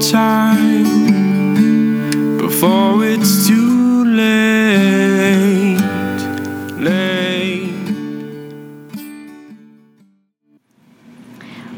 time 0.00 0.45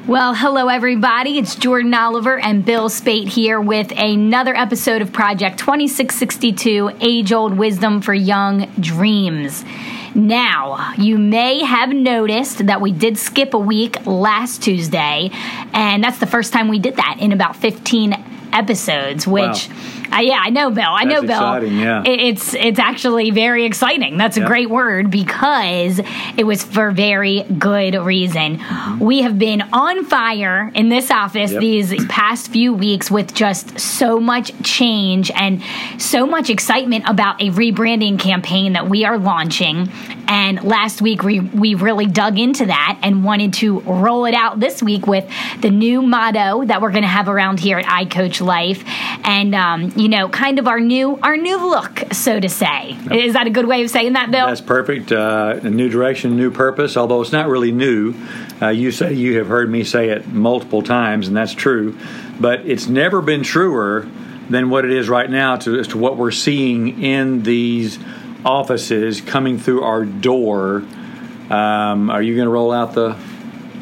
Well, 0.08 0.32
hello, 0.32 0.68
everybody. 0.68 1.36
It's 1.36 1.54
Jordan 1.54 1.92
Oliver 1.92 2.38
and 2.38 2.64
Bill 2.64 2.88
Spate 2.88 3.28
here 3.28 3.60
with 3.60 3.92
another 3.94 4.56
episode 4.56 5.02
of 5.02 5.12
Project 5.12 5.58
2662 5.58 6.92
Age 7.02 7.30
Old 7.30 7.58
Wisdom 7.58 8.00
for 8.00 8.14
Young 8.14 8.72
Dreams. 8.80 9.66
Now, 10.14 10.94
you 10.96 11.18
may 11.18 11.62
have 11.62 11.90
noticed 11.90 12.68
that 12.68 12.80
we 12.80 12.90
did 12.90 13.18
skip 13.18 13.52
a 13.52 13.58
week 13.58 14.06
last 14.06 14.62
Tuesday, 14.62 15.28
and 15.74 16.02
that's 16.02 16.20
the 16.20 16.26
first 16.26 16.54
time 16.54 16.68
we 16.68 16.78
did 16.78 16.96
that 16.96 17.18
in 17.20 17.32
about 17.32 17.56
15 17.56 18.14
episodes, 18.54 19.26
which. 19.26 19.68
Wow. 19.68 19.97
Uh, 20.12 20.20
yeah, 20.20 20.40
I 20.42 20.50
know, 20.50 20.70
Bill. 20.70 20.84
I 20.88 21.04
know, 21.04 21.20
That's 21.20 21.26
Bill. 21.26 21.54
exciting, 21.54 21.78
yeah. 21.78 22.02
It- 22.04 22.20
it's 22.20 22.54
it's 22.54 22.78
actually 22.78 23.30
very 23.30 23.64
exciting. 23.64 24.16
That's 24.16 24.36
a 24.36 24.40
Yeah. 24.40 24.46
great 24.46 24.70
word 24.70 25.10
because 25.10 26.00
it 26.36 26.44
was 26.44 26.62
for 26.62 26.90
very 26.90 27.42
good 27.58 27.94
reason. 27.94 28.58
Mm-hmm. 28.58 28.98
We 29.04 29.22
have 29.22 29.38
been 29.38 29.62
on 29.72 30.04
fire 30.04 30.70
in 30.74 30.88
this 30.88 31.10
office 31.10 31.52
Yep. 31.52 31.60
these 31.60 32.06
past 32.06 32.50
few 32.50 32.72
weeks 32.74 33.10
with 33.10 33.34
just 33.34 33.78
so 33.78 34.18
much 34.18 34.52
change 34.62 35.30
and 35.34 35.62
so 35.98 36.26
much 36.26 36.50
excitement 36.50 37.04
about 37.08 37.40
a 37.40 37.50
rebranding 37.50 38.18
campaign 38.18 38.72
that 38.74 38.88
we 38.88 39.04
are 39.04 39.18
launching. 39.18 39.90
And 40.26 40.62
last 40.64 41.00
week 41.00 41.22
we 41.22 41.40
we 41.40 41.74
really 41.74 42.06
dug 42.06 42.38
into 42.38 42.66
that 42.66 42.98
and 43.02 43.24
wanted 43.24 43.52
to 43.54 43.80
roll 43.80 44.24
it 44.26 44.34
out 44.34 44.60
this 44.60 44.82
week 44.82 45.06
with 45.06 45.24
the 45.60 45.70
new 45.70 46.02
motto 46.02 46.64
that 46.66 46.80
we're 46.82 46.90
going 46.90 47.02
to 47.02 47.08
have 47.08 47.28
around 47.28 47.60
here 47.60 47.78
at 47.78 47.88
I 47.88 48.04
Coach 48.04 48.40
Life, 48.40 48.84
and 49.24 49.54
um, 49.54 49.92
you 49.98 50.08
know, 50.08 50.28
kind 50.28 50.60
of 50.60 50.68
our 50.68 50.78
new 50.78 51.18
our 51.24 51.36
new 51.36 51.58
look, 51.70 52.04
so 52.12 52.38
to 52.38 52.48
say. 52.48 52.96
Is 53.10 53.32
that 53.32 53.48
a 53.48 53.50
good 53.50 53.66
way 53.66 53.82
of 53.82 53.90
saying 53.90 54.12
that, 54.12 54.30
Bill? 54.30 54.46
That's 54.46 54.60
perfect. 54.60 55.10
Uh, 55.10 55.58
a 55.60 55.70
new 55.70 55.88
direction, 55.88 56.36
new 56.36 56.52
purpose. 56.52 56.96
Although 56.96 57.20
it's 57.20 57.32
not 57.32 57.48
really 57.48 57.72
new, 57.72 58.14
uh, 58.62 58.68
you 58.68 58.92
say 58.92 59.12
you 59.12 59.38
have 59.38 59.48
heard 59.48 59.68
me 59.68 59.82
say 59.82 60.10
it 60.10 60.28
multiple 60.28 60.82
times, 60.82 61.26
and 61.26 61.36
that's 61.36 61.52
true. 61.52 61.98
But 62.38 62.60
it's 62.60 62.86
never 62.86 63.20
been 63.20 63.42
truer 63.42 64.08
than 64.48 64.70
what 64.70 64.84
it 64.84 64.92
is 64.92 65.08
right 65.08 65.28
now 65.28 65.56
to, 65.56 65.80
as 65.80 65.88
to 65.88 65.98
what 65.98 66.16
we're 66.16 66.30
seeing 66.30 67.02
in 67.02 67.42
these 67.42 67.98
offices 68.44 69.20
coming 69.20 69.58
through 69.58 69.82
our 69.82 70.04
door. 70.04 70.84
Um, 71.50 72.08
are 72.08 72.22
you 72.22 72.36
going 72.36 72.46
to 72.46 72.52
roll 72.52 72.70
out 72.70 72.94
the 72.94 73.14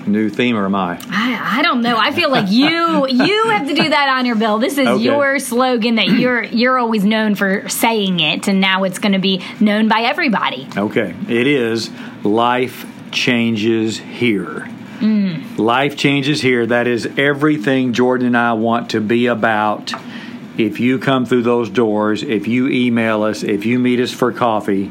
new 0.07 0.29
theme, 0.29 0.57
or 0.57 0.65
am 0.67 0.75
I? 0.75 0.99
I, 1.11 1.59
I 1.59 1.63
don't 1.63 1.83
know. 1.83 1.97
I 1.97 2.13
feel 2.13 2.31
like 2.31 2.51
you 2.51 2.67
you 3.09 3.49
have 3.51 3.67
to 3.67 3.75
do 3.75 3.89
that 3.89 4.09
on 4.17 4.27
your 4.27 4.37
bill. 4.37 4.59
This 4.59 4.79
is 4.79 4.87
Okay. 4.87 5.03
your 5.05 5.39
slogan 5.39 5.97
that 5.97 6.07
you're 6.19 6.43
you're 6.43 6.79
always 6.79 7.05
known 7.05 7.35
for 7.35 7.69
saying 7.69 8.21
it, 8.21 8.49
and 8.49 8.61
now 8.61 8.85
it's 8.85 8.99
going 8.99 9.13
to 9.13 9.19
be 9.19 9.43
known 9.61 9.89
by 9.89 10.01
everybody. 10.03 10.69
Okay, 10.77 11.15
it 11.29 11.47
is 11.47 11.91
life 12.25 12.87
changes 13.11 13.99
here. 13.99 14.69
Mm. 15.01 15.59
Life 15.59 15.97
changes 15.97 16.41
here. 16.41 16.65
That 16.67 16.87
is 16.87 17.07
everything 17.19 17.93
Jordan 17.93 18.29
and 18.29 18.37
I 18.37 18.55
want 18.55 18.91
to 18.91 19.01
be 19.01 19.27
about. 19.27 19.93
If 20.59 20.81
you 20.81 20.99
come 20.99 21.27
through 21.27 21.43
those 21.43 21.69
doors, 21.69 22.23
if 22.23 22.49
you 22.49 22.69
email 22.69 23.23
us, 23.25 23.43
if 23.43 23.67
you 23.67 23.79
meet 23.79 24.01
us 24.01 24.11
for 24.11 24.33
coffee, 24.33 24.91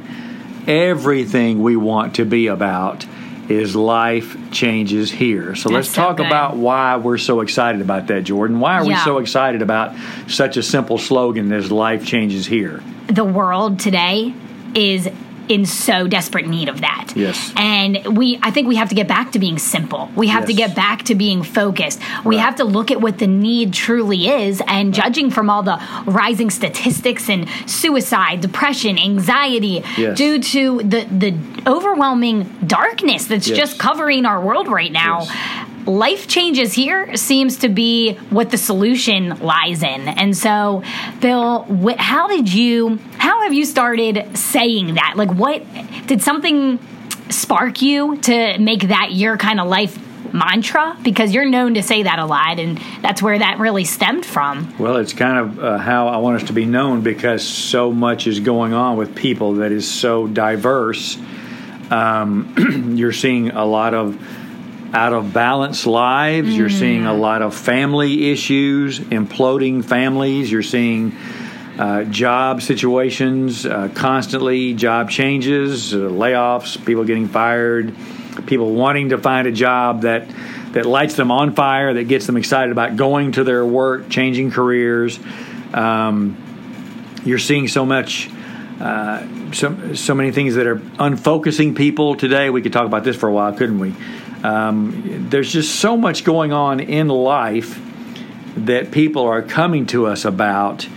everything 0.67 1.61
we 1.61 1.75
want 1.75 2.15
to 2.15 2.26
be 2.26 2.47
about 2.47 3.05
is 3.50 3.76
life 3.76 4.36
changes 4.52 5.11
here. 5.11 5.56
So 5.56 5.70
let's 5.70 5.88
That's 5.88 5.95
so 5.95 6.02
talk 6.02 6.20
about 6.20 6.58
why 6.58 6.98
we're 6.98 7.17
so 7.17 7.42
excited 7.42 7.82
about 7.82 8.08
that, 8.08 8.23
Jordan. 8.23 8.60
Why 8.60 8.80
are 8.80 8.86
we 8.86 8.95
so 8.98 9.20
excited 9.20 9.61
about 9.61 9.95
such 10.28 10.58
a 10.58 10.64
simple 10.64 10.98
slogan 10.98 11.52
as 11.52 11.72
life 11.72 12.06
changes 12.06 12.48
here? 12.48 12.82
the 13.08 13.23
world 13.23 13.80
today 13.80 14.33
is 14.73 15.08
in 15.50 15.66
so 15.66 16.08
desperate 16.08 16.48
need 16.48 16.70
of 16.70 16.82
that. 16.82 17.14
Yes. 17.16 17.54
And 17.56 18.17
we 18.17 18.39
I 18.42 18.52
think 18.52 18.67
we 18.67 18.76
have 18.76 18.89
to 18.89 18.95
get 18.95 19.08
back 19.08 19.32
to 19.33 19.39
being 19.39 19.58
simple. 19.60 20.10
We 20.16 20.28
have 20.28 20.45
to 20.48 20.54
get 20.54 20.76
back 20.76 21.04
to 21.04 21.16
being 21.16 21.44
focused. 21.44 22.00
We 22.23 22.36
Right. 22.36 22.45
have 22.45 22.56
to 22.58 22.64
look 22.64 22.92
at 22.92 23.02
what 23.02 23.17
the 23.20 23.28
need 23.28 23.73
truly 23.73 24.28
is 24.28 24.61
and 24.67 24.94
judging 24.94 25.30
from 25.30 25.50
all 25.50 25.64
the 25.64 25.80
rising 26.06 26.50
statistics 26.50 27.30
and 27.30 27.48
suicide, 27.66 28.42
depression, 28.42 28.98
anxiety 28.98 29.83
Yes. 29.98 30.17
due 30.17 30.39
to 30.39 30.80
the 30.83 31.06
the 31.11 31.33
overwhelming 31.67 32.50
darkness 32.66 33.26
that's 33.26 33.48
Yes. 33.48 33.58
just 33.58 33.80
covering 33.80 34.26
our 34.26 34.39
world 34.42 34.67
right 34.67 34.92
now. 34.92 35.27
Life 35.85 36.27
changes 36.27 36.73
here 36.73 37.15
seems 37.15 37.57
to 37.57 37.69
be 37.69 38.15
what 38.31 38.49
the 38.49 38.57
solution 38.57 39.39
lies 39.39 39.83
in. 39.83 40.07
And 40.07 40.35
so, 40.35 40.83
Bill, 41.21 41.63
wh- 41.63 41.97
how 41.97 42.27
did 42.27 42.51
you, 42.51 42.97
how 43.17 43.43
have 43.43 43.53
you 43.53 43.65
started 43.65 44.35
saying 44.35 44.95
that? 44.95 45.13
Like, 45.15 45.31
what, 45.31 45.63
did 46.07 46.23
something 46.23 46.79
spark 47.29 47.81
you 47.83 48.17
to 48.17 48.57
make 48.57 48.87
that 48.87 49.11
your 49.11 49.37
kind 49.37 49.59
of 49.59 49.67
life 49.67 49.99
mantra? 50.33 50.97
Because 51.03 51.33
you're 51.33 51.49
known 51.49 51.75
to 51.75 51.83
say 51.83 52.03
that 52.03 52.17
a 52.17 52.25
lot, 52.25 52.59
and 52.59 52.79
that's 53.02 53.21
where 53.21 53.37
that 53.37 53.59
really 53.59 53.83
stemmed 53.85 54.25
from. 54.25 54.75
Well, 54.79 54.97
it's 54.97 55.13
kind 55.13 55.37
of 55.37 55.59
uh, 55.59 55.77
how 55.77 56.07
I 56.07 56.17
want 56.17 56.41
us 56.41 56.47
to 56.47 56.53
be 56.53 56.65
known 56.65 57.02
because 57.02 57.43
so 57.43 57.91
much 57.91 58.25
is 58.25 58.39
going 58.39 58.73
on 58.73 58.97
with 58.97 59.15
people 59.15 59.55
that 59.55 59.71
is 59.71 59.89
so 59.89 60.25
diverse. 60.25 61.17
Um, 61.91 62.93
you're 62.97 63.13
seeing 63.13 63.52
a 63.52 63.65
lot 63.65 63.93
of 63.93 64.19
out 64.95 65.11
of 65.11 65.33
balance 65.33 65.86
lives. 65.86 66.56
You're 66.56 66.70
seeing 66.70 67.06
a 67.06 67.14
lot 67.14 67.42
of 67.42 67.54
family 67.54 68.32
issues, 68.32 68.98
imploding 68.98 69.83
families. 69.83 70.50
You're 70.50 70.64
seeing 70.64 71.11
uh, 71.78 72.06
job 72.06 72.61
situations 72.61 73.66
uh, 73.66 73.89
constantly, 73.94 74.73
job 74.73 75.10
changes, 75.10 75.94
uh, 75.94 75.98
layoffs, 75.98 76.83
people 76.86 77.04
getting 77.04 77.28
fired, 77.28 77.94
people 78.45 78.73
wanting 78.73 79.10
to 79.10 79.17
find 79.17 79.48
a 79.50 79.52
job 79.52 80.04
that 80.04 80.30
that 80.72 80.86
lights 80.86 81.16
them 81.16 81.30
on 81.30 81.56
fire, 81.56 81.94
that 81.94 82.06
gets 82.06 82.26
them 82.26 82.38
excited 82.38 82.72
about 82.72 82.95
going 82.95 83.33
to 83.33 83.44
their 83.44 83.66
work, 83.66 84.10
changing 84.10 84.52
careers. 84.52 85.20
Um, 85.73 86.38
you're 87.26 87.39
seeing 87.39 87.67
so 87.67 87.86
much. 87.86 88.30
Uh, 88.80 89.26
so, 89.54 89.94
so 89.94 90.14
many 90.14 90.32
things 90.32 90.56
that 90.56 90.67
are 90.67 90.76
unfocusing 90.76 91.77
people 91.77 92.16
today. 92.16 92.50
We 92.50 92.62
could 92.62 92.73
talk 92.73 92.86
about 92.86 93.06
this 93.06 93.16
for 93.16 93.30
a 93.30 93.32
while, 93.32 93.54
couldn't 93.54 93.80
we? 93.80 93.94
Um, 94.45 95.28
there's 95.32 95.52
just 95.52 95.80
so 95.80 95.98
much 95.98 96.23
going 96.23 96.54
on 96.54 96.80
in 96.80 97.08
life 97.08 97.82
that 98.58 98.92
people 98.92 99.23
are 99.23 99.42
coming 99.42 99.88
to 99.88 100.06
us 100.06 100.23
about. 100.23 100.88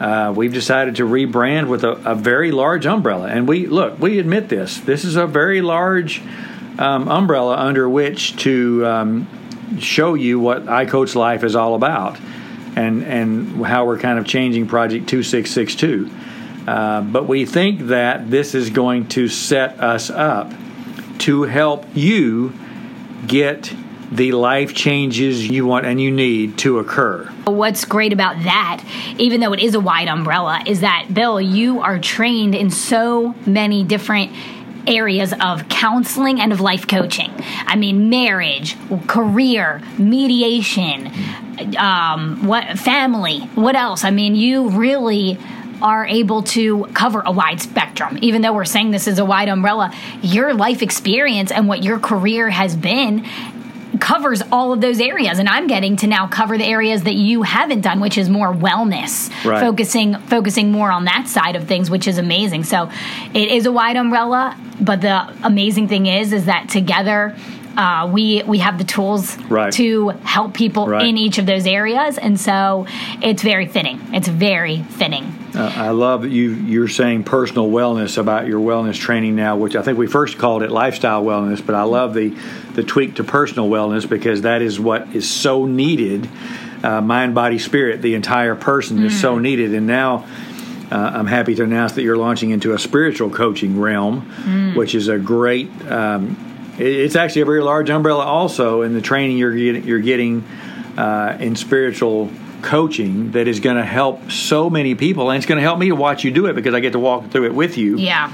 Uh, 0.00 0.32
we've 0.34 0.52
decided 0.52 0.96
to 0.96 1.04
rebrand 1.04 1.68
with 1.68 1.84
a, 1.84 1.92
a 2.04 2.16
very 2.16 2.50
large 2.50 2.86
umbrella, 2.86 3.28
and 3.28 3.46
we 3.46 3.68
look. 3.68 4.00
We 4.00 4.18
admit 4.18 4.48
this. 4.48 4.78
This 4.78 5.04
is 5.04 5.14
a 5.14 5.28
very 5.28 5.62
large 5.62 6.20
um, 6.80 7.08
umbrella 7.08 7.56
under 7.58 7.88
which 7.88 8.36
to 8.38 8.84
um, 8.84 9.78
show 9.78 10.14
you 10.14 10.40
what 10.40 10.68
I 10.68 10.84
Coach 10.84 11.14
Life 11.14 11.44
is 11.44 11.54
all 11.54 11.76
about, 11.76 12.18
and 12.74 13.04
and 13.04 13.64
how 13.64 13.86
we're 13.86 14.00
kind 14.00 14.18
of 14.18 14.26
changing 14.26 14.66
Project 14.66 15.08
Two 15.08 15.22
Six 15.22 15.52
Six 15.52 15.76
Two. 15.76 16.10
Uh, 16.66 17.02
but 17.02 17.28
we 17.28 17.46
think 17.46 17.86
that 17.86 18.32
this 18.32 18.56
is 18.56 18.70
going 18.70 19.06
to 19.10 19.28
set 19.28 19.78
us 19.78 20.10
up 20.10 20.52
to 21.18 21.44
help 21.44 21.86
you 21.94 22.52
get 23.30 23.72
the 24.10 24.32
life 24.32 24.74
changes 24.74 25.46
you 25.46 25.64
want 25.64 25.86
and 25.86 26.00
you 26.00 26.10
need 26.10 26.58
to 26.58 26.80
occur. 26.80 27.24
What's 27.44 27.84
great 27.84 28.12
about 28.12 28.42
that, 28.42 28.84
even 29.18 29.40
though 29.40 29.52
it 29.52 29.60
is 29.60 29.76
a 29.76 29.80
wide 29.80 30.08
umbrella, 30.08 30.60
is 30.66 30.80
that, 30.80 31.06
Bill, 31.14 31.40
you 31.40 31.80
are 31.80 31.98
trained 32.00 32.56
in 32.56 32.70
so 32.70 33.36
many 33.46 33.84
different 33.84 34.32
areas 34.88 35.32
of 35.40 35.68
counseling 35.68 36.40
and 36.40 36.52
of 36.52 36.60
life 36.60 36.88
coaching. 36.88 37.30
I 37.66 37.76
mean, 37.76 38.10
marriage, 38.10 38.76
career, 39.06 39.80
mediation, 39.96 41.12
um, 41.78 42.46
what 42.46 42.78
family, 42.80 43.40
what 43.54 43.76
else? 43.76 44.02
I 44.02 44.10
mean, 44.10 44.34
you 44.34 44.70
really 44.70 45.38
are 45.82 46.06
able 46.06 46.42
to 46.42 46.84
cover 46.94 47.22
a 47.24 47.32
wide 47.32 47.60
spectrum. 47.60 48.18
Even 48.22 48.42
though 48.42 48.52
we're 48.52 48.64
saying 48.64 48.90
this 48.90 49.06
is 49.06 49.18
a 49.18 49.24
wide 49.24 49.48
umbrella, 49.48 49.92
your 50.22 50.54
life 50.54 50.82
experience 50.82 51.50
and 51.50 51.68
what 51.68 51.82
your 51.82 51.98
career 51.98 52.50
has 52.50 52.76
been 52.76 53.24
covers 53.98 54.40
all 54.52 54.72
of 54.72 54.80
those 54.80 55.00
areas 55.00 55.38
and 55.40 55.48
I'm 55.48 55.66
getting 55.66 55.96
to 55.96 56.06
now 56.06 56.26
cover 56.28 56.56
the 56.56 56.64
areas 56.64 57.02
that 57.02 57.14
you 57.16 57.42
haven't 57.42 57.80
done 57.80 57.98
which 58.00 58.16
is 58.16 58.28
more 58.30 58.52
wellness 58.54 59.28
Right. 59.44 59.60
focusing 59.60 60.14
focusing 60.14 60.70
more 60.70 60.92
on 60.92 61.04
that 61.06 61.26
side 61.26 61.56
of 61.56 61.66
things 61.66 61.90
which 61.90 62.06
is 62.06 62.16
amazing 62.16 62.62
so 62.64 62.88
it 63.34 63.48
is 63.50 63.66
a 63.66 63.72
wide 63.72 63.96
umbrella 63.96 64.56
but 64.80 65.00
the 65.02 65.34
amazing 65.42 65.88
thing 65.88 66.06
is 66.06 66.32
is 66.32 66.46
that 66.46 66.68
together 66.68 67.36
uh, 67.76 68.08
we 68.12 68.42
we 68.44 68.58
have 68.58 68.78
the 68.78 68.84
tools 68.84 69.36
Right. 69.48 69.72
to 69.74 70.10
help 70.22 70.54
people 70.54 70.86
Right. 70.86 71.06
in 71.06 71.18
each 71.18 71.38
of 71.38 71.46
those 71.46 71.66
areas 71.66 72.16
and 72.16 72.38
so 72.40 72.86
it's 73.20 73.42
very 73.42 73.66
fitting 73.66 74.00
it's 74.14 74.28
very 74.28 74.82
fitting 74.84 75.34
Uh, 75.54 75.72
I 75.76 75.90
love 75.90 76.22
that 76.22 76.30
you 76.30 76.50
you're 76.52 76.86
saying 76.88 77.24
personal 77.24 77.68
wellness 77.68 78.18
about 78.18 78.46
your 78.46 78.60
wellness 78.60 78.94
training 78.94 79.34
now, 79.34 79.56
which 79.56 79.74
I 79.74 79.82
think 79.82 79.98
we 79.98 80.06
first 80.06 80.38
called 80.38 80.62
it 80.62 80.70
lifestyle 80.70 81.24
wellness, 81.24 81.64
but 81.64 81.74
I 81.74 81.82
love 81.82 82.14
the 82.14 82.36
the 82.74 82.82
tweak 82.84 83.16
to 83.16 83.24
personal 83.24 83.68
wellness 83.68 84.08
because 84.08 84.42
that 84.42 84.62
is 84.62 84.78
what 84.78 85.08
is 85.14 85.28
so 85.28 85.66
needed 85.66 86.28
uh, 86.84 87.00
mind, 87.00 87.34
body, 87.34 87.58
spirit, 87.58 88.00
the 88.00 88.14
entire 88.14 88.54
person 88.54 89.02
is 89.04 89.20
so 89.20 89.38
needed. 89.38 89.74
And 89.74 89.86
now 89.86 90.24
uh, 90.90 90.96
I'm 90.96 91.26
happy 91.26 91.54
to 91.56 91.64
announce 91.64 91.92
that 91.92 92.02
you're 92.02 92.16
launching 92.16 92.50
into 92.50 92.72
a 92.72 92.78
spiritual 92.78 93.28
coaching 93.30 93.78
realm, 93.80 94.74
which 94.76 94.94
is 94.94 95.08
a 95.08 95.18
great. 95.18 95.68
Um, 95.90 96.36
it- 96.78 96.86
it's 96.86 97.16
actually 97.16 97.42
a 97.42 97.46
very 97.46 97.62
large 97.62 97.90
umbrella, 97.90 98.24
also 98.24 98.80
in 98.82 98.94
the 98.94 99.02
training 99.02 99.36
you're 99.36 99.54
getting, 99.54 99.84
you're 99.84 99.98
getting 99.98 100.42
uh, 100.96 101.36
in 101.40 101.54
spiritual 101.56 102.30
coaching 102.62 103.32
that 103.32 103.48
is 103.48 103.60
going 103.60 103.76
to 103.76 103.84
help 103.84 104.30
so 104.30 104.70
many 104.70 104.94
people, 104.94 105.30
and 105.30 105.36
it's 105.36 105.46
going 105.46 105.56
to 105.58 105.62
help 105.62 105.78
me 105.78 105.88
to 105.88 105.96
watch 105.96 106.24
you 106.24 106.30
do 106.30 106.46
it 106.46 106.54
because 106.54 106.74
I 106.74 106.80
get 106.80 106.92
to 106.92 106.98
walk 106.98 107.30
through 107.30 107.46
it 107.46 107.54
with 107.54 107.76
you 107.78 107.96
Yeah. 107.98 108.30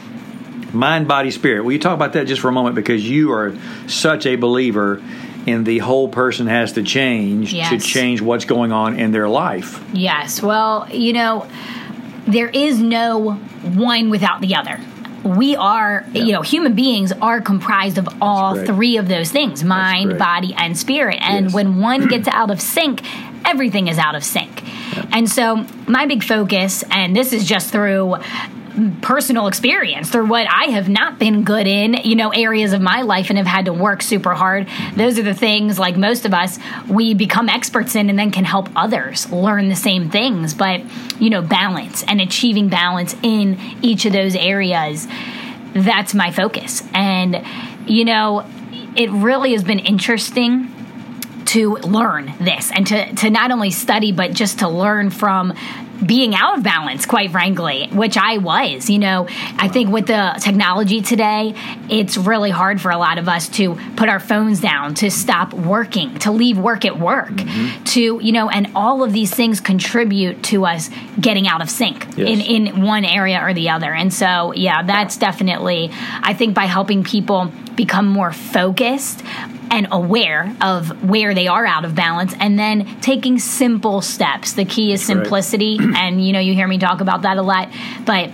mind, 0.72 1.08
body, 1.08 1.30
spirit. 1.30 1.64
Will 1.64 1.72
you 1.72 1.78
talk 1.78 1.94
about 1.94 2.12
that 2.14 2.26
just 2.26 2.40
for 2.40 2.48
a 2.48 2.52
moment? 2.52 2.74
Because 2.74 3.08
you 3.08 3.32
are 3.32 3.54
such 3.86 4.26
a 4.26 4.36
believer 4.36 5.02
in 5.46 5.62
the 5.64 5.78
whole 5.78 6.08
person 6.08 6.48
has 6.48 6.72
to 6.72 6.82
change 6.82 7.52
to 7.52 7.78
change 7.78 8.20
what's 8.20 8.44
going 8.44 8.72
on 8.72 8.98
in 8.98 9.12
their 9.12 9.28
life. 9.28 9.80
Yes. 9.92 10.42
Well, 10.42 10.88
you 10.90 11.12
know, 11.12 11.46
there 12.26 12.48
is 12.48 12.80
no 12.80 13.34
one 13.34 14.10
without 14.10 14.40
the 14.40 14.56
other. 14.56 14.80
We 15.22 15.56
are, 15.56 16.04
you 16.12 16.32
know, 16.32 16.42
human 16.42 16.74
beings 16.74 17.12
are 17.12 17.40
comprised 17.40 17.98
of 17.98 18.08
all 18.20 18.54
three 18.64 18.96
of 18.96 19.08
those 19.08 19.30
things 19.32 19.62
mind, 19.64 20.18
body, 20.18 20.54
and 20.56 20.76
spirit. 20.76 21.18
And 21.20 21.46
Yes. 21.46 21.54
when 21.54 21.80
one 21.80 22.06
gets 22.14 22.28
out 22.28 22.50
of 22.50 22.60
sync, 22.60 23.02
everything 23.46 23.88
is 23.88 23.98
out 23.98 24.14
of 24.14 24.24
sync. 24.24 24.62
And 25.12 25.30
so, 25.30 25.66
my 25.86 26.06
big 26.06 26.22
focus, 26.22 26.84
and 26.90 27.14
this 27.14 27.32
is 27.32 27.46
just 27.46 27.70
through 27.70 28.16
personal 29.00 29.46
experience 29.46 30.10
through 30.10 30.26
what 30.26 30.46
I 30.50 30.66
have 30.72 30.88
not 30.88 31.18
been 31.18 31.44
good 31.44 31.66
in, 31.66 31.94
you 31.94 32.14
know, 32.14 32.30
areas 32.30 32.72
of 32.72 32.82
my 32.82 33.02
life 33.02 33.30
and 33.30 33.38
have 33.38 33.46
had 33.46 33.64
to 33.66 33.72
work 33.72 34.02
super 34.02 34.34
hard. 34.34 34.68
Those 34.94 35.18
are 35.18 35.22
the 35.22 35.34
things, 35.34 35.78
like 35.78 35.96
most 35.96 36.26
of 36.26 36.34
us, 36.34 36.58
we 36.88 37.14
become 37.14 37.48
experts 37.48 37.94
in 37.94 38.10
and 38.10 38.18
then 38.18 38.30
can 38.30 38.44
help 38.44 38.68
others 38.76 39.30
learn 39.32 39.68
the 39.68 39.76
same 39.76 40.10
things. 40.10 40.52
But, 40.52 40.82
you 41.20 41.30
know, 41.30 41.40
balance 41.40 42.04
and 42.04 42.20
achieving 42.20 42.68
balance 42.68 43.14
in 43.22 43.58
each 43.80 44.04
of 44.04 44.12
those 44.12 44.36
areas, 44.36 45.08
that's 45.72 46.14
my 46.14 46.30
focus. 46.30 46.82
And, 46.92 47.44
you 47.86 48.04
know, 48.04 48.44
it 48.94 49.10
really 49.10 49.52
has 49.52 49.64
been 49.64 49.78
interesting 49.78 50.72
to 51.46 51.76
learn 51.76 52.32
this 52.40 52.70
and 52.72 52.86
to, 52.86 53.14
to 53.14 53.30
not 53.30 53.50
only 53.50 53.70
study 53.70 54.12
but 54.12 54.32
just 54.32 54.60
to 54.60 54.68
learn 54.68 55.10
from 55.10 55.52
being 56.04 56.34
out 56.34 56.58
of 56.58 56.64
balance 56.64 57.06
quite 57.06 57.30
frankly 57.30 57.88
which 57.92 58.16
i 58.18 58.36
was 58.38 58.90
you 58.90 58.98
know. 58.98 59.26
I 59.58 59.68
think 59.68 59.90
with 59.90 60.06
the 60.06 60.38
technology 60.40 61.00
today 61.00 61.54
it's 61.88 62.16
really 62.16 62.50
hard 62.50 62.80
for 62.80 62.90
a 62.90 62.98
lot 62.98 63.18
of 63.18 63.28
us 63.28 63.48
to 63.50 63.74
put 63.96 64.08
our 64.08 64.20
phones 64.20 64.60
down 64.60 64.94
to 64.96 65.10
stop 65.10 65.54
working 65.54 66.18
to 66.20 66.30
leave 66.30 66.58
work 66.58 66.84
at 66.84 66.98
work 66.98 67.30
mm-hmm. 67.30 67.84
to 67.84 68.20
you 68.22 68.32
know 68.32 68.50
and 68.50 68.68
all 68.74 69.02
of 69.02 69.12
these 69.12 69.32
things 69.32 69.60
contribute 69.60 70.42
to 70.44 70.66
us 70.66 70.90
getting 71.20 71.48
out 71.48 71.62
of 71.62 71.70
sync 71.70 72.06
Yes. 72.16 72.28
in 72.28 72.40
in 72.40 72.82
one 72.82 73.04
area 73.04 73.40
or 73.42 73.52
the 73.54 73.70
other. 73.70 73.92
And 73.92 74.12
so 74.12 74.52
yeah 74.52 74.82
that's 74.82 75.16
definitely 75.16 75.90
i 76.22 76.34
think 76.34 76.54
by 76.54 76.66
helping 76.66 77.04
people 77.04 77.50
become 77.76 78.06
more 78.06 78.32
focused 78.32 79.22
and 79.70 79.88
aware 79.90 80.54
of 80.60 81.02
where 81.08 81.34
they 81.34 81.48
are 81.48 81.66
out 81.66 81.84
of 81.84 81.94
balance 81.94 82.34
and 82.40 82.58
then 82.58 83.00
taking 83.00 83.38
simple 83.38 84.00
steps 84.00 84.52
the 84.54 84.64
key 84.64 84.92
is 84.92 85.00
right. 85.02 85.16
simplicity 85.16 85.78
and 85.96 86.24
you 86.24 86.32
know 86.32 86.40
you 86.40 86.54
hear 86.54 86.68
me 86.68 86.78
talk 86.78 87.00
about 87.00 87.22
that 87.22 87.36
a 87.36 87.42
lot 87.42 87.68
but 88.04 88.30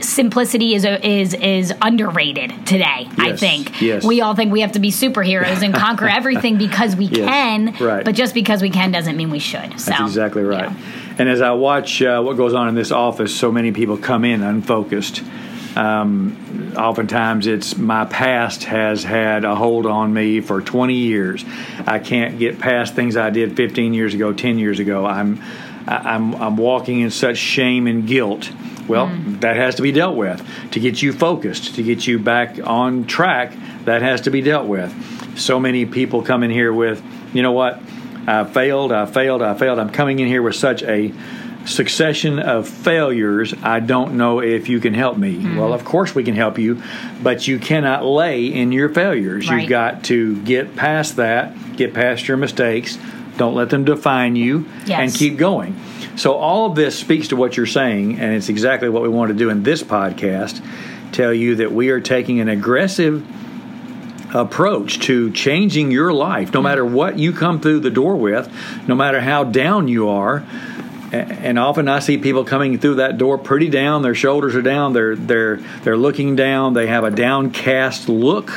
simplicity 0.00 0.74
is 0.74 0.84
is 0.84 1.32
is 1.34 1.72
underrated 1.80 2.52
today 2.66 3.08
i 3.18 3.36
think 3.36 3.80
yes. 3.80 4.02
we 4.04 4.20
all 4.20 4.34
think 4.34 4.50
we 4.50 4.60
have 4.60 4.72
to 4.72 4.80
be 4.80 4.90
superheroes 4.90 5.62
and 5.62 5.72
conquer 5.72 6.08
everything 6.18 6.58
because 6.58 6.96
we 6.96 7.04
Yes, 7.04 7.28
can 7.28 7.76
right. 7.84 8.04
but 8.04 8.16
just 8.16 8.34
because 8.34 8.60
we 8.62 8.70
can 8.70 8.90
doesn't 8.90 9.16
mean 9.16 9.30
we 9.30 9.38
should 9.38 9.78
so 9.80 9.90
That's 9.92 10.00
exactly 10.02 10.42
right. 10.42 10.70
yeah. 10.70 10.76
And 11.18 11.28
as 11.28 11.40
I 11.42 11.50
watch 11.52 12.00
uh, 12.00 12.22
what 12.22 12.38
goes 12.38 12.54
on 12.54 12.68
in 12.68 12.74
this 12.74 12.90
office, 12.90 13.36
so 13.38 13.52
many 13.52 13.70
people 13.70 13.98
come 13.98 14.24
in 14.24 14.42
unfocused. 14.42 15.22
Um, 15.76 16.74
oftentimes, 16.76 17.46
it's 17.46 17.76
my 17.76 18.04
past 18.04 18.64
has 18.64 19.04
had 19.04 19.44
a 19.44 19.54
hold 19.54 19.86
on 19.86 20.12
me 20.12 20.40
for 20.40 20.60
20 20.60 20.94
years. 20.94 21.44
I 21.86 21.98
can't 21.98 22.38
get 22.38 22.58
past 22.58 22.94
things 22.94 23.16
I 23.16 23.30
did 23.30 23.56
15 23.56 23.94
years 23.94 24.14
ago, 24.14 24.32
10 24.32 24.58
years 24.58 24.78
ago. 24.78 25.06
I'm 25.06 25.42
I'm 25.86 26.34
I'm 26.36 26.56
walking 26.56 27.00
in 27.00 27.10
such 27.10 27.38
shame 27.38 27.86
and 27.86 28.06
guilt. 28.06 28.50
Well, 28.88 29.10
that 29.40 29.56
has 29.56 29.76
to 29.76 29.82
be 29.82 29.92
dealt 29.92 30.16
with 30.16 30.46
to 30.72 30.80
get 30.80 31.02
you 31.02 31.12
focused, 31.12 31.76
to 31.76 31.82
get 31.82 32.06
you 32.06 32.18
back 32.18 32.58
on 32.62 33.06
track. 33.06 33.52
That 33.84 34.02
has 34.02 34.22
to 34.22 34.30
be 34.30 34.40
dealt 34.40 34.66
with. 34.66 35.38
So 35.38 35.58
many 35.58 35.86
people 35.86 36.22
come 36.22 36.42
in 36.42 36.50
here 36.50 36.72
with, 36.72 37.02
you 37.32 37.42
know 37.42 37.52
what? 37.52 37.80
I 38.26 38.44
failed, 38.44 38.92
I 38.92 39.06
failed, 39.06 39.42
I 39.42 39.54
failed. 39.54 39.78
I'm 39.78 39.90
coming 39.90 40.18
in 40.18 40.28
here 40.28 40.42
with 40.42 40.54
such 40.54 40.82
a 40.82 41.12
succession 41.66 42.38
of 42.38 42.68
failures. 42.68 43.54
I 43.62 43.80
don't 43.80 44.16
know 44.16 44.40
if 44.40 44.68
you 44.68 44.80
can 44.80 44.94
help 44.94 45.16
me. 45.16 45.36
Mm-hmm. 45.36 45.56
Well, 45.56 45.72
of 45.72 45.84
course 45.84 46.14
we 46.14 46.24
can 46.24 46.34
help 46.34 46.58
you, 46.58 46.82
but 47.22 47.46
you 47.46 47.58
cannot 47.58 48.04
lay 48.04 48.46
in 48.46 48.72
your 48.72 48.88
failures. 48.88 49.48
Right. 49.48 49.60
You've 49.60 49.70
got 49.70 50.04
to 50.04 50.40
get 50.42 50.76
past 50.76 51.16
that, 51.16 51.76
get 51.76 51.94
past 51.94 52.28
your 52.28 52.36
mistakes. 52.36 52.98
Don't 53.36 53.54
let 53.54 53.70
them 53.70 53.84
define 53.84 54.36
you 54.36 54.66
Yes. 54.84 55.00
and 55.00 55.14
keep 55.14 55.38
going. 55.38 55.78
So, 56.16 56.34
all 56.34 56.66
of 56.66 56.74
this 56.74 56.98
speaks 56.98 57.28
to 57.28 57.36
what 57.36 57.56
you're 57.56 57.64
saying, 57.64 58.20
and 58.20 58.34
it's 58.34 58.50
exactly 58.50 58.90
what 58.90 59.02
we 59.02 59.08
want 59.08 59.28
to 59.28 59.34
do 59.34 59.48
in 59.48 59.62
this 59.62 59.82
podcast 59.82 60.62
tell 61.12 61.32
you 61.32 61.56
that 61.56 61.72
we 61.72 61.90
are 61.90 62.00
taking 62.00 62.40
an 62.40 62.48
aggressive 62.48 63.26
approach 64.34 64.98
to 65.00 65.30
changing 65.30 65.90
your 65.90 66.12
life, 66.12 66.52
no 66.52 66.58
mm-hmm. 66.58 66.64
matter 66.64 66.84
what 66.84 67.18
you 67.18 67.32
come 67.32 67.60
through 67.60 67.80
the 67.80 67.90
door 67.90 68.16
with, 68.16 68.50
no 68.88 68.94
matter 68.94 69.20
how 69.20 69.44
down 69.44 69.88
you 69.88 70.08
are. 70.08 70.44
And 71.12 71.58
often 71.58 71.88
I 71.88 71.98
see 71.98 72.16
people 72.16 72.42
coming 72.44 72.78
through 72.78 72.94
that 72.94 73.18
door 73.18 73.36
pretty 73.36 73.68
down. 73.68 74.00
Their 74.00 74.14
shoulders 74.14 74.54
are 74.54 74.62
down. 74.62 74.94
They're 74.94 75.14
they're 75.14 75.56
they're 75.82 75.96
looking 75.96 76.36
down. 76.36 76.72
They 76.72 76.86
have 76.86 77.04
a 77.04 77.10
downcast 77.10 78.08
look. 78.08 78.50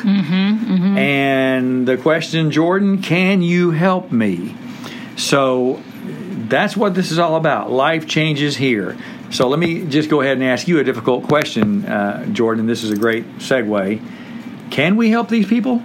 And 0.97 1.85
the 1.85 1.97
question, 1.97 2.51
Jordan, 2.51 3.01
can 3.01 3.41
you 3.41 3.71
help 3.71 4.11
me? 4.11 4.55
So 5.17 5.81
that's 6.47 6.77
what 6.77 6.93
this 6.95 7.11
is 7.11 7.19
all 7.19 7.35
about. 7.35 7.71
Life 7.71 8.07
changes 8.07 8.55
here. 8.55 8.95
So 9.31 9.49
let 9.49 9.59
me 9.59 9.85
just 9.85 10.09
go 10.09 10.21
ahead 10.21 10.37
and 10.37 10.45
ask 10.45 10.67
you 10.67 10.79
a 10.79 10.83
difficult 10.83 11.23
question, 11.25 11.85
uh, 11.85 12.25
Jordan. 12.27 12.67
This 12.67 12.83
is 12.83 12.91
a 12.91 12.95
great 12.95 13.25
segue. 13.39 14.01
Can 14.71 14.95
we 14.95 15.09
help 15.09 15.27
these 15.27 15.47
people? 15.47 15.81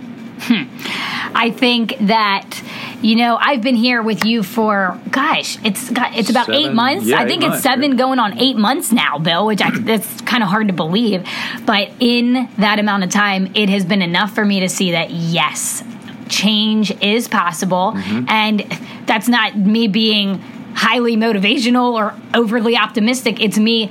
I 1.33 1.53
think 1.57 1.97
that 2.01 2.63
you 3.03 3.17
know 3.17 3.37
I've 3.41 3.63
been 3.63 3.77
here 3.77 4.03
with 4.03 4.25
you 4.25 4.43
for 4.43 4.99
gosh, 5.11 5.59
it's 5.65 5.91
got 5.91 6.17
it's 6.17 6.31
about 6.31 6.47
Seven- 6.47 6.61
eight 6.63 6.73
months. 6.73 7.07
yeah, 7.07 7.21
I 7.21 7.27
think 7.27 7.43
it's 7.43 7.51
months, 7.51 7.63
seven 7.63 7.91
yeah. 7.93 7.97
going 7.97 8.19
on 8.19 8.39
eight 8.39 8.57
months 8.57 8.93
now, 8.93 9.19
Bill. 9.19 9.47
Which 9.47 9.61
I, 9.63 9.71
that's 9.79 10.21
kind 10.23 10.43
of 10.43 10.49
hard 10.49 10.69
to 10.69 10.75
believe, 10.75 11.27
but 11.67 11.91
in 12.01 12.49
that 12.59 12.79
amount 12.79 13.05
of 13.05 13.11
time, 13.11 13.53
it 13.55 13.69
has 13.69 13.85
been 13.85 14.03
enough 14.03 14.35
for 14.35 14.45
me 14.45 14.61
to 14.61 14.69
see 14.69 14.93
that 14.93 15.11
yes, 15.11 15.83
change 16.29 16.91
is 17.03 17.29
possible, 17.29 17.93
Mm-hmm. 17.97 18.29
and 18.29 18.61
that's 19.07 19.29
not 19.29 19.57
me 19.57 19.89
being 19.89 20.39
highly 20.75 21.17
motivational 21.17 21.93
or 21.95 22.15
overly 22.35 22.77
optimistic. 22.77 23.41
It's 23.41 23.59
me 23.59 23.91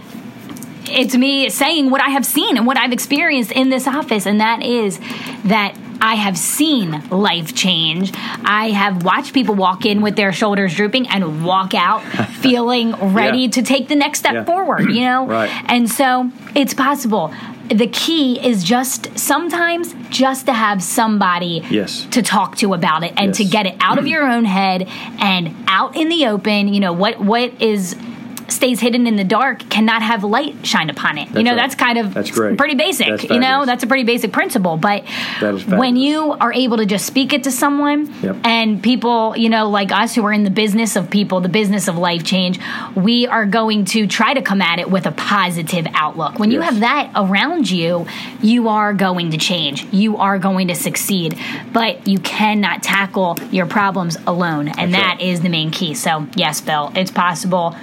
it's 0.92 1.14
me 1.16 1.50
saying 1.52 1.92
what 1.92 2.02
I 2.02 2.10
have 2.10 2.26
seen 2.26 2.58
and 2.58 2.66
what 2.66 2.76
I've 2.78 2.92
experienced 2.94 3.52
in 3.52 3.70
this 3.70 3.86
office, 3.86 4.26
and 4.26 4.40
that 4.42 4.64
is 4.64 5.00
that 5.44 5.76
I 6.02 6.16
have 6.16 6.38
seen 6.38 7.08
life 7.10 7.54
change. 7.56 8.12
I 8.46 8.70
have 8.72 9.04
watched 9.04 9.34
people 9.34 9.56
walk 9.56 9.86
in 9.86 10.02
with 10.02 10.16
their 10.16 10.32
shoulders 10.34 10.76
drooping 10.76 11.08
and 11.08 11.44
walk 11.46 11.74
out 11.74 12.02
feeling 12.42 12.94
ready 13.14 13.40
Yeah. 13.40 13.50
to 13.52 13.62
take 13.62 13.88
the 13.88 13.96
next 13.96 14.20
step 14.20 14.34
Yeah. 14.34 14.44
forward, 14.46 14.92
you 14.92 15.02
know? 15.02 15.26
Right. 15.40 15.50
And 15.68 15.90
so 15.90 16.32
it's 16.56 16.74
possible. 16.74 17.34
The 17.70 17.86
key 17.88 18.40
is 18.44 18.64
just 18.64 19.18
sometimes 19.18 19.94
just 20.10 20.48
to 20.48 20.54
have 20.54 20.82
somebody 20.82 21.64
Yes. 21.70 22.08
to 22.12 22.22
talk 22.24 22.56
to 22.58 22.74
about 22.74 23.04
it 23.04 23.14
and 23.16 23.34
to 23.36 23.46
get 23.46 23.68
it 23.68 23.76
out 23.80 24.00
of 24.00 24.08
your 24.08 24.28
own 24.28 24.46
head 24.46 24.88
and 25.20 25.56
out 25.68 25.96
in 25.96 26.10
the 26.10 26.26
open. 26.28 26.74
You 26.74 26.80
know 26.80 26.94
what 26.94 27.20
what 27.20 27.62
is 27.62 27.96
stays 28.52 28.80
hidden 28.80 29.08
in 29.08 29.16
the 29.16 29.24
dark 29.24 29.60
cannot 29.70 30.02
have 30.02 30.24
light 30.24 30.66
shine 30.66 30.90
upon 30.90 31.18
it. 31.18 31.30
you 31.36 31.44
know 31.44 31.52
right. 31.52 31.58
that's 31.58 31.76
kind 31.76 31.98
of 31.98 32.14
That's 32.14 32.32
great. 32.32 32.58
pretty 32.58 32.76
basic. 32.76 33.08
That's 33.08 33.24
you 33.26 33.40
know 33.40 33.66
that's 33.66 33.84
a 33.84 33.88
pretty 33.88 34.04
basic 34.04 34.32
principle. 34.32 34.78
But 34.78 35.04
when 35.68 35.96
you 35.96 36.32
are 36.34 36.52
able 36.54 36.78
to 36.78 36.86
just 36.86 37.06
speak 37.06 37.34
it 37.34 37.44
to 37.44 37.52
someone 37.52 38.12
Yep. 38.22 38.38
and 38.44 38.82
people, 38.84 39.36
you 39.38 39.50
know, 39.50 39.70
like 39.70 39.92
us 39.92 40.16
who 40.16 40.26
are 40.26 40.34
in 40.34 40.44
the 40.44 40.50
business 40.50 40.96
of 40.96 41.10
people, 41.10 41.42
the 41.42 41.50
business 41.50 41.88
of 41.88 41.98
life 41.98 42.24
change, 42.24 42.60
we 42.96 43.28
are 43.28 43.46
going 43.46 43.86
to 43.86 44.08
try 44.08 44.34
to 44.34 44.42
come 44.42 44.62
at 44.62 44.80
it 44.80 44.90
with 44.90 45.06
a 45.06 45.12
positive 45.12 45.88
outlook. 45.94 46.40
When 46.40 46.52
you 46.52 46.62
have 46.62 46.80
that 46.82 47.12
around 47.16 47.70
you, 47.70 48.08
you 48.42 48.68
are 48.68 48.94
going 48.94 49.32
to 49.32 49.38
change. 49.38 49.86
You 49.94 50.18
are 50.18 50.38
going 50.40 50.68
to 50.70 50.76
succeed. 50.76 51.38
But 51.72 52.08
you 52.08 52.20
cannot 52.20 52.84
tackle 52.84 53.38
your 53.52 53.66
problems 53.66 54.18
alone. 54.28 54.68
And 54.70 54.94
That's 54.94 55.04
that 55.04 55.16
right. 55.20 55.22
is 55.22 55.42
the 55.42 55.50
main 55.50 55.72
key. 55.72 55.94
So, 55.94 56.28
yes, 56.36 56.62
Bill, 56.62 56.92
it's 56.96 57.12
possible. 57.12 57.76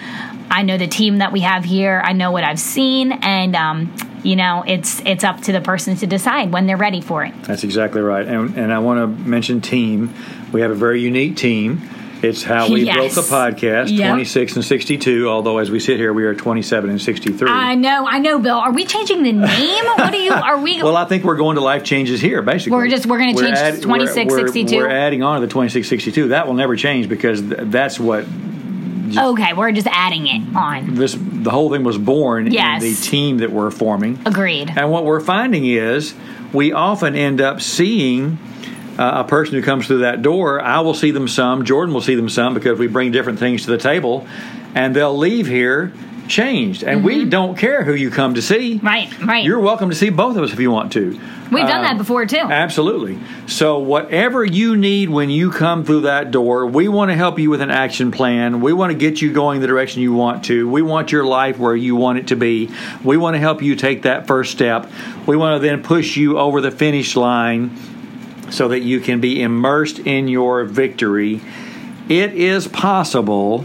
I 0.50 0.62
know 0.62 0.78
the 0.78 0.86
team 0.86 1.18
that 1.18 1.32
we 1.32 1.40
have 1.40 1.64
here. 1.64 2.00
I 2.04 2.12
know 2.12 2.30
what 2.30 2.44
I've 2.44 2.60
seen, 2.60 3.12
and 3.12 3.54
um, 3.56 3.94
you 4.22 4.36
know, 4.36 4.64
it's 4.66 5.00
it's 5.04 5.24
up 5.24 5.40
to 5.42 5.52
the 5.52 5.60
person 5.60 5.96
to 5.96 6.06
decide 6.06 6.52
when 6.52 6.66
they're 6.66 6.76
ready 6.76 7.00
for 7.00 7.24
it. 7.24 7.34
That's 7.44 7.64
exactly 7.64 8.00
right. 8.00 8.26
And, 8.26 8.56
and 8.56 8.72
I 8.72 8.78
want 8.78 9.00
to 9.00 9.28
mention 9.28 9.60
team. 9.60 10.14
We 10.52 10.60
have 10.62 10.70
a 10.70 10.74
very 10.74 11.00
unique 11.00 11.36
team. 11.36 11.82
It's 12.22 12.42
how 12.42 12.70
we 12.72 12.84
Yes. 12.84 12.96
built 13.14 13.26
the 13.26 13.30
podcast, 13.34 13.90
Yep. 13.94 14.08
26 14.08 14.56
and 14.56 14.64
62, 14.64 15.28
although 15.28 15.58
as 15.58 15.70
we 15.70 15.78
sit 15.78 15.98
here, 15.98 16.14
we 16.14 16.24
are 16.24 16.34
27 16.34 16.88
and 16.88 17.00
63. 17.00 17.46
I 17.48 17.74
know, 17.74 18.06
I 18.06 18.18
know, 18.20 18.38
Bill. 18.38 18.54
Are 18.56 18.72
we 18.72 18.86
changing 18.86 19.22
the 19.22 19.32
name? 19.32 19.84
What 19.84 20.14
are 20.14 20.16
you? 20.16 20.32
Are 20.32 20.58
we? 20.58 20.82
well, 20.82 20.96
I 20.96 21.04
think 21.04 21.24
we're 21.24 21.36
going 21.36 21.56
to 21.56 21.60
life 21.60 21.84
changes 21.84 22.18
here, 22.22 22.40
basically. 22.40 22.78
We're 22.78 22.88
just- 22.88 23.04
we're 23.04 23.18
gonna 23.18 23.34
change 23.34 23.58
add- 23.58 23.82
26, 23.82 24.32
we're- 24.32 24.46
62? 24.48 24.76
We're 24.78 24.88
adding 24.88 25.22
on 25.22 25.40
to 25.42 25.46
the 25.46 25.52
26, 25.52 25.86
62. 25.88 26.28
That 26.28 26.46
will 26.46 26.54
never 26.54 26.74
change 26.74 27.06
because 27.10 27.42
th- 27.42 27.54
that's 27.64 28.00
what 28.00 28.24
okay, 29.16 29.52
we're 29.52 29.72
just 29.72 29.86
adding 29.90 30.26
it 30.26 30.56
on. 30.56 30.94
this 30.94 31.16
the 31.18 31.50
whole 31.50 31.70
thing 31.70 31.84
was 31.84 31.98
born 31.98 32.50
Yes. 32.50 32.82
in 32.82 32.88
the 32.90 32.94
team 32.96 33.38
that 33.38 33.50
we're 33.52 33.70
forming. 33.70 34.18
Agreed. 34.26 34.72
And 34.74 34.90
what 34.90 35.04
we're 35.04 35.20
finding 35.20 35.66
is 35.66 36.14
we 36.52 36.72
often 36.72 37.14
end 37.14 37.40
up 37.40 37.60
seeing 37.60 38.38
uh, 38.98 39.24
a 39.24 39.28
person 39.28 39.54
who 39.54 39.62
comes 39.62 39.86
through 39.86 39.98
that 39.98 40.22
door. 40.22 40.60
I 40.60 40.80
will 40.80 40.94
see 40.94 41.10
them 41.10 41.28
some, 41.28 41.64
Jordan 41.64 41.92
will 41.94 42.00
see 42.00 42.14
them 42.14 42.28
some 42.28 42.54
because 42.54 42.78
we 42.78 42.86
bring 42.86 43.12
different 43.12 43.38
things 43.38 43.64
to 43.64 43.70
the 43.70 43.78
table, 43.78 44.26
and 44.74 44.96
they'll 44.96 45.16
leave 45.16 45.46
here 45.46 45.92
changed. 46.28 46.82
And 46.82 47.04
we 47.04 47.24
don't 47.24 47.56
care 47.56 47.84
who 47.84 47.92
you 47.94 48.10
come 48.10 48.34
to 48.34 48.42
see. 48.42 48.76
Mm-hmm. 48.76 48.86
Right, 48.86 49.22
right. 49.22 49.44
You're 49.44 49.60
welcome 49.60 49.90
to 49.90 49.94
see 49.96 50.10
both 50.10 50.36
of 50.36 50.42
us 50.42 50.52
if 50.52 50.58
you 50.60 50.70
want 50.70 50.92
to. 50.94 51.20
We've 51.50 51.66
done 51.66 51.82
that 51.82 51.92
um, 51.92 51.98
before 51.98 52.26
too. 52.26 52.36
Absolutely. 52.36 53.18
So, 53.46 53.78
whatever 53.78 54.44
you 54.44 54.76
need 54.76 55.08
when 55.08 55.30
you 55.30 55.50
come 55.50 55.84
through 55.84 56.02
that 56.02 56.30
door, 56.30 56.66
we 56.66 56.88
want 56.88 57.10
to 57.10 57.14
help 57.14 57.38
you 57.38 57.50
with 57.50 57.60
an 57.60 57.70
action 57.70 58.10
plan. 58.10 58.60
We 58.60 58.72
want 58.72 58.92
to 58.92 58.98
get 58.98 59.22
you 59.22 59.32
going 59.32 59.60
the 59.60 59.66
direction 59.66 60.02
you 60.02 60.12
want 60.12 60.44
to. 60.46 60.68
We 60.68 60.82
want 60.82 61.12
your 61.12 61.24
life 61.24 61.58
where 61.58 61.76
you 61.76 61.94
want 61.94 62.18
it 62.18 62.28
to 62.28 62.36
be. 62.36 62.70
We 63.04 63.16
want 63.16 63.34
to 63.34 63.38
help 63.38 63.62
you 63.62 63.76
take 63.76 64.02
that 64.02 64.26
first 64.26 64.52
step. 64.52 64.90
We 65.26 65.36
want 65.36 65.60
to 65.60 65.66
then 65.66 65.82
push 65.82 66.16
you 66.16 66.38
over 66.38 66.60
the 66.60 66.70
finish 66.70 67.14
line 67.14 67.76
so 68.50 68.68
that 68.68 68.80
you 68.80 69.00
can 69.00 69.20
be 69.20 69.40
immersed 69.40 70.00
in 70.00 70.28
your 70.28 70.64
victory. 70.64 71.40
It 72.08 72.34
is 72.34 72.68
possible, 72.68 73.64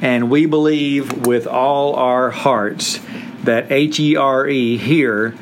and 0.00 0.30
we 0.30 0.46
believe 0.46 1.26
with 1.26 1.46
all 1.46 1.94
our 1.94 2.30
hearts 2.30 3.00
that 3.44 3.70
H 3.70 3.98
E 4.00 4.16
R 4.16 4.46
E 4.46 4.76
here 4.76 5.34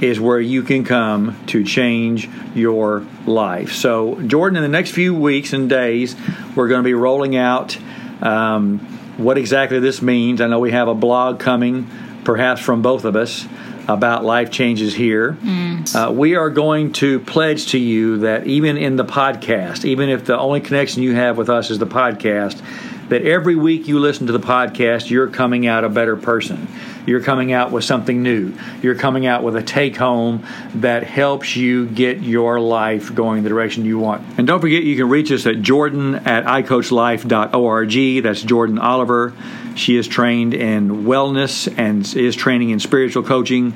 is 0.00 0.20
where 0.20 0.40
you 0.40 0.62
can 0.62 0.84
come 0.84 1.36
to 1.46 1.64
change 1.64 2.28
your 2.54 3.04
life. 3.26 3.72
So, 3.72 4.20
Jordan, 4.22 4.56
in 4.56 4.62
the 4.62 4.68
next 4.68 4.90
few 4.92 5.14
weeks 5.14 5.52
and 5.52 5.68
days, 5.68 6.14
we're 6.54 6.68
going 6.68 6.80
to 6.82 6.86
be 6.86 6.94
rolling 6.94 7.36
out 7.36 7.76
um, 8.22 8.78
what 9.16 9.38
exactly 9.38 9.78
this 9.78 10.02
means. 10.02 10.40
I 10.40 10.46
know 10.46 10.58
we 10.60 10.72
have 10.72 10.88
a 10.88 10.94
blog 10.94 11.40
coming, 11.40 11.88
perhaps 12.24 12.60
from 12.60 12.82
both 12.82 13.04
of 13.04 13.16
us, 13.16 13.46
about 13.88 14.24
life 14.24 14.50
changes 14.50 14.94
here. 14.94 15.36
Uh, 15.94 16.10
we 16.10 16.34
are 16.34 16.50
going 16.50 16.92
to 16.94 17.20
pledge 17.20 17.68
to 17.68 17.78
you 17.78 18.18
that 18.18 18.46
even 18.46 18.76
in 18.76 18.96
the 18.96 19.04
podcast, 19.04 19.84
even 19.84 20.08
if 20.08 20.24
the 20.24 20.36
only 20.36 20.60
connection 20.60 21.02
you 21.02 21.14
have 21.14 21.38
with 21.38 21.48
us 21.48 21.70
is 21.70 21.78
the 21.78 21.86
podcast, 21.86 22.60
that 23.08 23.22
every 23.22 23.54
week 23.54 23.86
you 23.86 24.00
listen 24.00 24.26
to 24.26 24.32
the 24.32 24.40
podcast, 24.40 25.08
you're 25.08 25.28
coming 25.28 25.68
out 25.68 25.84
a 25.84 25.88
better 25.88 26.16
person. 26.16 26.66
You're 27.06 27.22
coming 27.22 27.52
out 27.52 27.70
with 27.70 27.84
something 27.84 28.22
new. 28.22 28.52
You're 28.82 28.96
coming 28.96 29.26
out 29.26 29.44
with 29.44 29.56
a 29.56 29.62
take 29.62 29.96
home 29.96 30.44
that 30.74 31.04
helps 31.04 31.54
you 31.56 31.86
get 31.86 32.20
your 32.20 32.60
life 32.60 33.14
going 33.14 33.44
the 33.44 33.48
direction 33.48 33.84
you 33.84 33.98
want. 33.98 34.38
And 34.38 34.46
don't 34.46 34.60
forget, 34.60 34.82
you 34.82 34.96
can 34.96 35.08
reach 35.08 35.30
us 35.30 35.46
at 35.46 35.62
jordan 35.62 36.16
at 36.16 36.44
icoachlife.org. 36.44 38.22
That's 38.22 38.42
Jordan 38.42 38.78
Oliver. 38.78 39.32
She 39.76 39.96
is 39.96 40.08
trained 40.08 40.52
in 40.54 41.04
wellness 41.04 41.72
and 41.78 42.04
is 42.16 42.34
training 42.34 42.70
in 42.70 42.80
spiritual 42.80 43.22
coaching. 43.22 43.74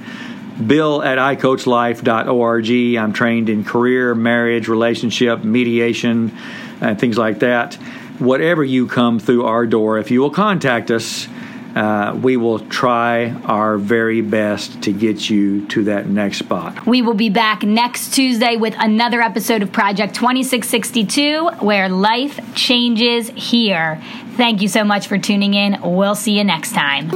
Bill 0.67 1.03
at 1.03 1.19
icoachlife.org. 1.19 2.71
I'm 2.99 3.13
trained 3.13 3.49
in 3.49 3.65
career, 3.65 4.15
marriage, 4.15 4.69
relationship, 4.69 5.45
mediation, 5.45 6.37
and 6.81 6.99
things 6.99 7.17
like 7.17 7.39
that. 7.41 7.75
Whatever 8.19 8.65
you 8.65 8.87
come 8.87 9.19
through 9.19 9.45
our 9.45 9.67
door, 9.67 9.99
if 9.99 10.11
you 10.11 10.21
will 10.21 10.31
contact 10.31 10.91
us, 10.91 11.27
uh, 11.75 12.19
we 12.21 12.37
will 12.37 12.59
try 12.59 13.31
our 13.45 13.79
very 13.79 14.21
best 14.21 14.83
to 14.83 14.93
get 14.93 15.31
you 15.31 15.67
to 15.69 15.85
that 15.85 16.07
next 16.07 16.39
spot. 16.39 16.87
We 16.87 17.03
will 17.03 17.15
be 17.15 17.31
back 17.31 17.63
next 17.63 18.15
Tuesday 18.15 18.57
with 18.57 18.75
another 18.79 19.21
episode 19.21 19.63
of 19.63 19.73
Project 19.73 20.15
2662 20.15 21.49
where 21.61 21.89
life 21.89 22.41
changes 22.55 23.31
here. 23.31 24.01
Thank 24.37 24.63
you 24.63 24.69
so 24.69 24.85
much 24.85 25.07
for 25.07 25.19
tuning 25.19 25.55
in. 25.55 25.79
We'll 25.83 26.15
see 26.15 26.39
you 26.39 26.45
next 26.45 26.73
time. 26.73 27.11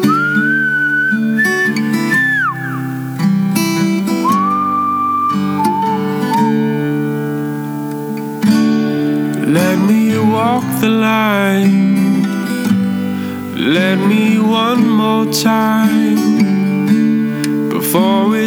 Let 9.54 9.78
me 9.78 10.18
walk 10.18 10.64
the 10.80 10.88
line. 10.88 11.94
Let 13.56 13.98
me 13.98 14.33
one 14.33 14.33
more 14.33 14.33
time 15.42 16.18
before 17.68 18.36
it's 18.36 18.43